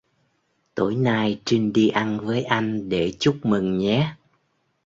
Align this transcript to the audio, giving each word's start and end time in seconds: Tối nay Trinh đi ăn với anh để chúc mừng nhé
Tối 0.75 0.95
nay 0.95 1.41
Trinh 1.45 1.73
đi 1.73 1.89
ăn 1.89 2.19
với 2.19 2.43
anh 2.43 2.89
để 2.89 3.13
chúc 3.19 3.37
mừng 3.45 3.77
nhé 3.77 4.13